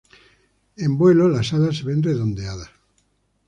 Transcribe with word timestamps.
En 0.77 0.97
vuelo 0.97 1.29
las 1.29 1.53
alas 1.53 1.77
se 1.77 1.83
ven 1.85 2.01
redondeadas. 2.01 2.71